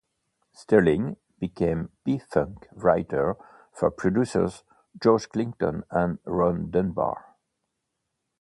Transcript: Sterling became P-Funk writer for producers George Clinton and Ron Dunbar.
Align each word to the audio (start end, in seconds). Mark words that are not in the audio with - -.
Sterling 0.53 1.17
became 1.39 1.91
P-Funk 2.05 2.67
writer 2.71 3.35
for 3.71 3.91
producers 3.91 4.63
George 4.99 5.29
Clinton 5.29 5.83
and 5.91 6.17
Ron 6.25 6.71
Dunbar. 6.71 7.35